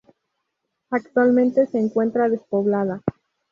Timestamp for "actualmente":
0.89-1.67